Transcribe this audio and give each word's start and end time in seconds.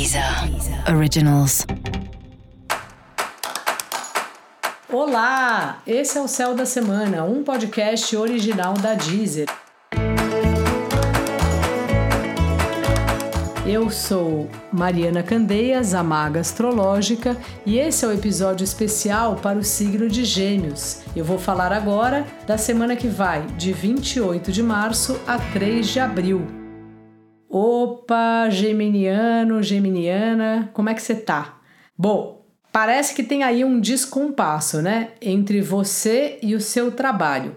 Deezer 0.00 0.24
Originals. 0.96 1.66
Olá, 4.90 5.82
esse 5.86 6.16
é 6.16 6.22
o 6.22 6.26
Céu 6.26 6.54
da 6.54 6.64
Semana, 6.64 7.22
um 7.24 7.44
podcast 7.44 8.16
original 8.16 8.72
da 8.72 8.94
Deezer. 8.94 9.46
Eu 13.66 13.90
sou 13.90 14.48
Mariana 14.72 15.22
Candeias, 15.22 15.92
a 15.92 16.02
maga 16.02 16.40
astrológica, 16.40 17.36
e 17.66 17.78
esse 17.78 18.02
é 18.02 18.08
o 18.08 18.12
episódio 18.12 18.64
especial 18.64 19.36
para 19.36 19.58
o 19.58 19.62
signo 19.62 20.08
de 20.08 20.24
Gêmeos. 20.24 21.02
Eu 21.14 21.26
vou 21.26 21.38
falar 21.38 21.74
agora 21.74 22.26
da 22.46 22.56
semana 22.56 22.96
que 22.96 23.06
vai, 23.06 23.46
de 23.48 23.74
28 23.74 24.50
de 24.50 24.62
março 24.62 25.20
a 25.26 25.38
3 25.38 25.86
de 25.86 26.00
abril. 26.00 26.59
Opa, 27.52 28.48
geminiano, 28.48 29.60
geminiana, 29.60 30.70
como 30.72 30.88
é 30.88 30.94
que 30.94 31.02
você 31.02 31.16
tá? 31.16 31.58
Bom, 31.98 32.46
parece 32.70 33.12
que 33.12 33.24
tem 33.24 33.42
aí 33.42 33.64
um 33.64 33.80
descompasso, 33.80 34.80
né, 34.80 35.08
entre 35.20 35.60
você 35.60 36.38
e 36.40 36.54
o 36.54 36.60
seu 36.60 36.92
trabalho. 36.92 37.56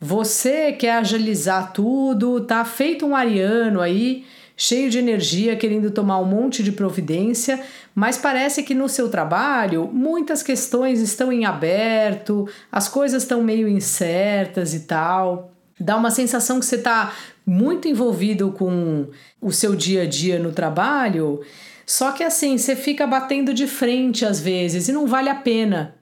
Você 0.00 0.70
quer 0.70 0.92
agilizar 0.98 1.72
tudo, 1.72 2.40
tá 2.42 2.64
feito 2.64 3.04
um 3.04 3.16
ariano 3.16 3.80
aí, 3.80 4.24
cheio 4.56 4.88
de 4.88 5.00
energia, 5.00 5.56
querendo 5.56 5.90
tomar 5.90 6.20
um 6.20 6.24
monte 6.24 6.62
de 6.62 6.70
providência, 6.70 7.60
mas 7.96 8.16
parece 8.16 8.62
que 8.62 8.76
no 8.76 8.88
seu 8.88 9.08
trabalho 9.08 9.90
muitas 9.92 10.40
questões 10.40 11.00
estão 11.00 11.32
em 11.32 11.44
aberto, 11.44 12.48
as 12.70 12.88
coisas 12.88 13.24
estão 13.24 13.42
meio 13.42 13.66
incertas 13.66 14.72
e 14.72 14.80
tal. 14.86 15.50
Dá 15.80 15.96
uma 15.96 16.12
sensação 16.12 16.60
que 16.60 16.64
você 16.64 16.76
está 16.76 17.12
muito 17.46 17.86
envolvido 17.86 18.50
com 18.50 19.06
o 19.40 19.52
seu 19.52 19.76
dia 19.76 20.02
a 20.02 20.06
dia 20.06 20.38
no 20.38 20.50
trabalho, 20.50 21.40
só 21.86 22.10
que 22.10 22.24
assim, 22.24 22.58
você 22.58 22.74
fica 22.74 23.06
batendo 23.06 23.54
de 23.54 23.68
frente 23.68 24.24
às 24.24 24.40
vezes 24.40 24.88
e 24.88 24.92
não 24.92 25.06
vale 25.06 25.28
a 25.28 25.34
pena. 25.36 25.94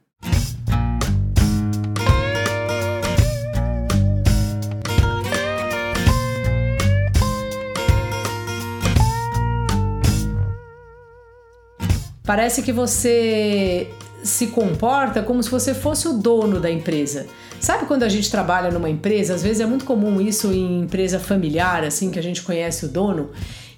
Parece 12.27 12.63
que 12.63 12.73
você 12.73 13.91
se 14.25 14.49
comporta 14.49 15.23
como 15.23 15.43
se 15.43 15.51
você 15.51 15.75
fosse 15.75 16.09
o 16.09 16.15
dono 16.15 16.59
da 16.59 16.71
empresa. 16.71 17.27
Sabe 17.61 17.87
quando 17.87 18.03
a 18.03 18.09
gente 18.09 18.31
trabalha 18.31 18.71
numa 18.71 18.89
empresa? 18.89 19.35
Às 19.35 19.43
vezes 19.43 19.61
é 19.61 19.67
muito 19.67 19.85
comum 19.85 20.21
isso 20.21 20.53
em 20.53 20.81
empresa 20.81 21.21
familiar, 21.21 21.85
assim, 21.85 22.11
que 22.11 22.19
a 22.19 22.23
gente 22.23 22.43
conhece 22.43 22.87
o 22.87 22.89
dono 22.89 23.31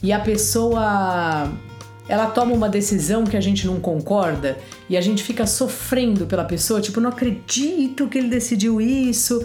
e 0.03 0.13
a 0.13 0.21
pessoa 0.21 1.53
ela 2.09 2.27
toma 2.27 2.55
uma 2.55 2.69
decisão 2.69 3.25
que 3.25 3.37
a 3.37 3.41
gente 3.41 3.67
não 3.67 3.81
concorda 3.81 4.57
e 4.89 4.97
a 4.97 5.01
gente 5.01 5.25
fica 5.25 5.47
sofrendo 5.47 6.27
pela 6.27 6.45
pessoa, 6.45 6.81
tipo, 6.81 7.01
não 7.01 7.11
acredito 7.11 8.07
que 8.07 8.17
ele 8.17 8.29
decidiu 8.29 8.81
isso. 8.81 9.45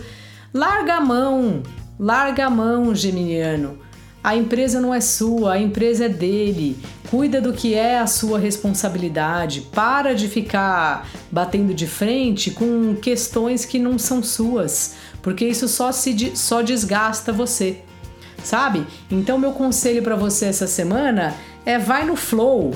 Larga 0.54 0.96
a 0.96 1.02
mão, 1.02 1.64
larga 2.00 2.46
a 2.46 2.50
mão, 2.50 2.94
geminiano. 2.94 3.80
A 4.24 4.36
empresa 4.36 4.80
não 4.80 4.94
é 4.94 5.02
sua, 5.02 5.54
a 5.54 5.60
empresa 5.60 6.06
é 6.06 6.10
dele. 6.10 6.78
Cuida 7.12 7.42
do 7.42 7.52
que 7.52 7.74
é 7.76 8.00
a 8.00 8.08
sua 8.08 8.40
responsabilidade. 8.40 9.68
Para 9.74 10.16
de 10.16 10.30
ficar 10.30 11.10
batendo 11.30 11.74
de 11.74 11.86
frente 11.86 12.52
com 12.52 12.96
questões 12.96 13.66
que 13.66 13.78
não 13.78 14.00
são 14.00 14.24
suas, 14.24 14.96
porque 15.22 15.46
isso 15.46 15.68
só 15.68 15.92
se 15.92 16.32
só 16.38 16.62
desgasta 16.62 17.34
você. 17.34 17.82
Sabe? 18.42 18.88
Então 19.12 19.38
meu 19.38 19.52
conselho 19.52 20.02
para 20.02 20.16
você 20.16 20.46
essa 20.46 20.68
semana 20.68 21.36
é 21.66 21.78
vai 21.78 22.06
no 22.06 22.16
flow. 22.16 22.74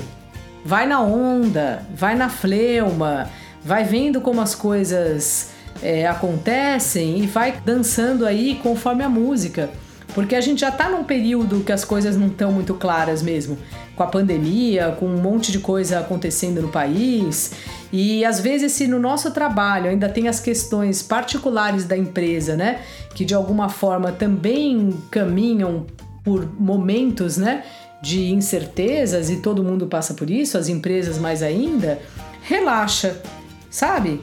Vai 0.62 0.86
na 0.86 1.00
onda, 1.00 1.86
vai 1.94 2.14
na 2.14 2.28
fleuma, 2.28 3.30
vai 3.64 3.84
vendo 3.84 4.20
como 4.20 4.42
as 4.42 4.54
coisas 4.54 5.48
é, 5.80 6.06
acontecem 6.06 7.20
e 7.20 7.26
vai 7.26 7.58
dançando 7.64 8.26
aí 8.26 8.56
conforme 8.62 9.02
a 9.02 9.08
música. 9.08 9.70
Porque 10.16 10.34
a 10.34 10.40
gente 10.40 10.62
já 10.62 10.70
está 10.70 10.88
num 10.88 11.04
período 11.04 11.62
que 11.62 11.70
as 11.70 11.84
coisas 11.84 12.16
não 12.16 12.28
estão 12.28 12.50
muito 12.50 12.72
claras 12.72 13.22
mesmo, 13.22 13.58
com 13.94 14.02
a 14.02 14.06
pandemia, 14.06 14.96
com 14.98 15.04
um 15.04 15.20
monte 15.20 15.52
de 15.52 15.58
coisa 15.58 16.00
acontecendo 16.00 16.62
no 16.62 16.68
país. 16.68 17.52
E 17.92 18.24
às 18.24 18.40
vezes, 18.40 18.72
se 18.72 18.88
no 18.88 18.98
nosso 18.98 19.30
trabalho 19.30 19.90
ainda 19.90 20.08
tem 20.08 20.26
as 20.26 20.40
questões 20.40 21.02
particulares 21.02 21.84
da 21.84 21.98
empresa, 21.98 22.56
né, 22.56 22.80
que 23.14 23.26
de 23.26 23.34
alguma 23.34 23.68
forma 23.68 24.10
também 24.10 24.90
caminham 25.10 25.84
por 26.24 26.50
momentos, 26.58 27.36
né, 27.36 27.62
de 28.02 28.32
incertezas 28.32 29.28
e 29.28 29.36
todo 29.36 29.62
mundo 29.62 29.86
passa 29.86 30.14
por 30.14 30.30
isso, 30.30 30.56
as 30.56 30.70
empresas 30.70 31.18
mais 31.18 31.42
ainda, 31.42 32.00
relaxa, 32.40 33.20
sabe? 33.68 34.22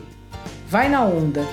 Vai 0.67 0.89
na 0.89 1.05
onda. 1.05 1.43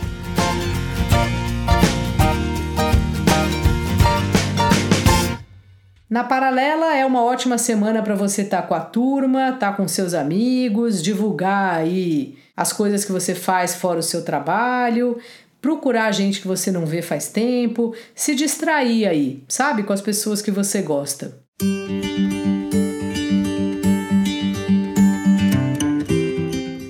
Na 6.11 6.25
paralela 6.25 6.97
é 6.97 7.07
uma 7.07 7.23
ótima 7.23 7.57
semana 7.57 8.03
para 8.03 8.17
você 8.17 8.43
estar 8.43 8.63
tá 8.63 8.67
com 8.67 8.75
a 8.75 8.81
turma, 8.81 9.51
estar 9.51 9.71
tá 9.71 9.73
com 9.75 9.87
seus 9.87 10.13
amigos, 10.13 11.01
divulgar 11.01 11.77
aí 11.77 12.37
as 12.57 12.73
coisas 12.73 13.05
que 13.05 13.13
você 13.13 13.33
faz 13.33 13.77
fora 13.77 14.01
o 14.01 14.03
seu 14.03 14.25
trabalho, 14.25 15.19
procurar 15.63 16.11
gente 16.11 16.41
que 16.41 16.49
você 16.49 16.73
não 16.73 16.85
vê 16.85 17.01
faz 17.01 17.29
tempo, 17.29 17.95
se 18.13 18.35
distrair 18.35 19.07
aí, 19.07 19.45
sabe, 19.47 19.85
com 19.85 19.93
as 19.93 20.01
pessoas 20.01 20.43
que 20.43 20.51
você 20.51 20.83
gosta. 20.83 21.39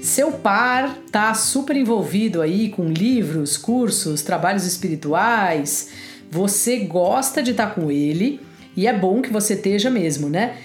Seu 0.03 0.33
par 0.33 0.97
tá 1.13 1.35
super 1.35 1.77
envolvido 1.77 2.41
aí 2.41 2.71
com 2.71 2.89
livros, 2.89 3.59
cursos, 3.59 4.23
trabalhos 4.23 4.65
espirituais. 4.65 5.91
Você 6.31 6.79
gosta 6.79 7.43
de 7.43 7.51
estar 7.51 7.67
tá 7.67 7.75
com 7.75 7.91
ele 7.91 8.49
e 8.77 8.87
é 8.87 8.93
bom 8.93 9.21
que 9.21 9.33
você 9.33 9.55
esteja 9.55 9.91
mesmo, 9.91 10.29
né? 10.29 10.57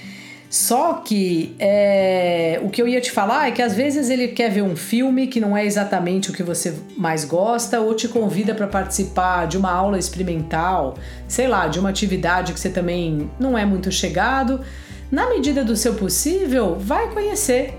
Só 0.50 0.94
que 0.94 1.56
é, 1.60 2.62
o 2.64 2.70
que 2.70 2.82
eu 2.82 2.88
ia 2.88 3.02
te 3.02 3.12
falar 3.12 3.48
é 3.48 3.52
que 3.52 3.62
às 3.62 3.74
vezes 3.74 4.10
ele 4.10 4.30
quer 4.30 4.50
ver 4.50 4.62
um 4.62 4.76
filme 4.76 5.28
que 5.28 5.40
não 5.40 5.58
é 5.58 5.66
exatamente 5.66 6.30
o 6.30 6.34
que 6.34 6.44
você 6.44 6.74
mais 6.96 7.26
gosta, 7.26 7.82
ou 7.82 7.94
te 7.94 8.08
convida 8.08 8.54
para 8.56 8.68
participar 8.68 9.48
de 9.48 9.58
uma 9.58 9.72
aula 9.72 9.98
experimental, 9.98 10.96
sei 11.28 11.48
lá, 11.48 11.68
de 11.68 11.80
uma 11.80 11.90
atividade 11.90 12.54
que 12.54 12.60
você 12.60 12.70
também 12.70 13.30
não 13.40 13.58
é 13.58 13.66
muito 13.66 13.92
chegado. 13.92 14.62
Na 15.12 15.28
medida 15.30 15.64
do 15.64 15.76
seu 15.76 15.96
possível, 15.96 16.78
vai 16.80 17.12
conhecer, 17.12 17.74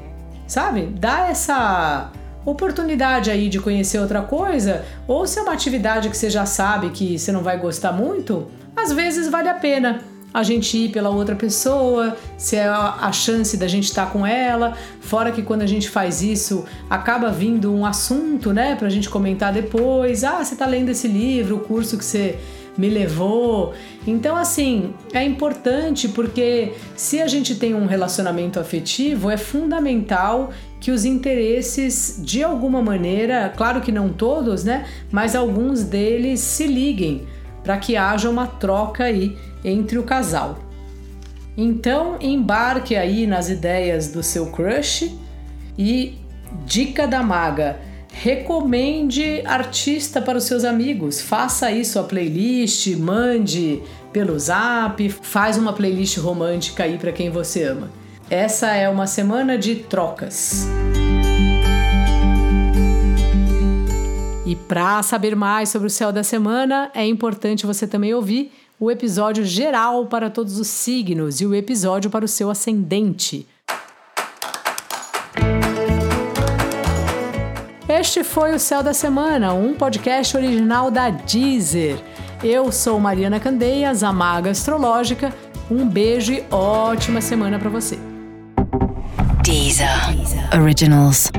sabe? 0.46 0.86
Dá 0.98 1.28
essa 1.28 2.12
oportunidade 2.44 3.30
aí 3.30 3.48
de 3.48 3.58
conhecer 3.58 3.98
outra 3.98 4.22
coisa, 4.22 4.84
ou 5.08 5.26
se 5.26 5.38
é 5.38 5.42
uma 5.42 5.52
atividade 5.52 6.10
que 6.10 6.16
você 6.16 6.28
já 6.28 6.44
sabe 6.44 6.90
que 6.90 7.18
você 7.18 7.32
não 7.32 7.42
vai 7.42 7.58
gostar 7.58 7.92
muito, 7.92 8.48
às 8.76 8.92
vezes 8.92 9.28
vale 9.28 9.48
a 9.48 9.54
pena 9.54 10.15
a 10.36 10.42
gente 10.42 10.76
ir 10.76 10.90
pela 10.90 11.08
outra 11.08 11.34
pessoa, 11.34 12.14
se 12.36 12.56
é 12.56 12.66
a 12.68 13.10
chance 13.10 13.56
da 13.56 13.66
gente 13.66 13.84
estar 13.84 14.04
tá 14.04 14.12
com 14.12 14.26
ela. 14.26 14.76
Fora 15.00 15.32
que 15.32 15.40
quando 15.40 15.62
a 15.62 15.66
gente 15.66 15.88
faz 15.88 16.20
isso, 16.20 16.66
acaba 16.90 17.30
vindo 17.30 17.72
um 17.72 17.86
assunto, 17.86 18.52
né, 18.52 18.76
pra 18.76 18.90
gente 18.90 19.08
comentar 19.08 19.50
depois. 19.50 20.24
Ah, 20.24 20.44
você 20.44 20.54
tá 20.54 20.66
lendo 20.66 20.90
esse 20.90 21.08
livro, 21.08 21.56
o 21.56 21.60
curso 21.60 21.96
que 21.96 22.04
você 22.04 22.38
me 22.76 22.90
levou. 22.90 23.72
Então, 24.06 24.36
assim, 24.36 24.92
é 25.14 25.24
importante 25.24 26.06
porque 26.06 26.74
se 26.94 27.22
a 27.22 27.26
gente 27.26 27.54
tem 27.54 27.74
um 27.74 27.86
relacionamento 27.86 28.60
afetivo, 28.60 29.30
é 29.30 29.38
fundamental 29.38 30.50
que 30.78 30.90
os 30.90 31.06
interesses, 31.06 32.20
de 32.22 32.44
alguma 32.44 32.82
maneira, 32.82 33.50
claro 33.56 33.80
que 33.80 33.90
não 33.90 34.10
todos, 34.10 34.64
né, 34.64 34.84
mas 35.10 35.34
alguns 35.34 35.82
deles 35.82 36.40
se 36.40 36.66
liguem 36.66 37.26
para 37.66 37.76
que 37.78 37.96
haja 37.96 38.30
uma 38.30 38.46
troca 38.46 39.04
aí 39.04 39.36
entre 39.64 39.98
o 39.98 40.04
casal. 40.04 40.60
Então, 41.56 42.16
embarque 42.20 42.94
aí 42.94 43.26
nas 43.26 43.48
ideias 43.48 44.08
do 44.08 44.22
seu 44.22 44.46
crush 44.46 45.12
e 45.76 46.16
dica 46.64 47.08
da 47.08 47.24
maga: 47.24 47.80
recomende 48.12 49.42
artista 49.44 50.22
para 50.22 50.38
os 50.38 50.44
seus 50.44 50.64
amigos. 50.64 51.20
Faça 51.20 51.66
aí 51.66 51.84
sua 51.84 52.04
playlist, 52.04 52.86
mande 52.96 53.82
pelo 54.12 54.38
zap, 54.38 55.08
faz 55.08 55.58
uma 55.58 55.72
playlist 55.72 56.18
romântica 56.18 56.84
aí 56.84 56.96
para 56.98 57.10
quem 57.10 57.30
você 57.30 57.64
ama. 57.64 57.90
Essa 58.30 58.74
é 58.74 58.88
uma 58.88 59.08
semana 59.08 59.58
de 59.58 59.74
trocas. 59.74 60.68
E 64.46 64.54
para 64.54 65.02
saber 65.02 65.34
mais 65.34 65.70
sobre 65.70 65.88
o 65.88 65.90
céu 65.90 66.12
da 66.12 66.22
semana, 66.22 66.88
é 66.94 67.04
importante 67.04 67.66
você 67.66 67.84
também 67.84 68.14
ouvir 68.14 68.52
o 68.78 68.92
episódio 68.92 69.44
geral 69.44 70.06
para 70.06 70.30
todos 70.30 70.60
os 70.60 70.68
signos 70.68 71.40
e 71.40 71.46
o 71.46 71.52
episódio 71.52 72.08
para 72.08 72.24
o 72.24 72.28
seu 72.28 72.48
ascendente. 72.48 73.44
Este 77.88 78.22
foi 78.22 78.54
o 78.54 78.58
Céu 78.58 78.84
da 78.84 78.94
Semana, 78.94 79.52
um 79.52 79.74
podcast 79.74 80.36
original 80.36 80.92
da 80.92 81.10
Deezer. 81.10 81.98
Eu 82.44 82.70
sou 82.70 83.00
Mariana 83.00 83.40
Candeias, 83.40 84.04
a 84.04 84.12
maga 84.12 84.50
astrológica. 84.50 85.34
Um 85.68 85.88
beijo 85.88 86.32
e 86.32 86.44
ótima 86.52 87.20
semana 87.20 87.58
para 87.58 87.70
você. 87.70 87.98
Deezer. 89.42 89.88
Originals. 90.54 91.32